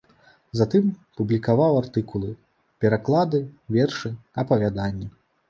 [0.59, 0.87] Затым
[1.19, 2.31] публікаваў артыкулы,
[2.85, 3.43] пераклады,
[3.79, 4.13] вершы,
[4.47, 5.07] апавяданні.